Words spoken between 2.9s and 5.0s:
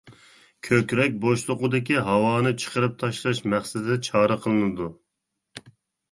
تاشلاش مەقسىتىدە چارە قىلىنىدۇ.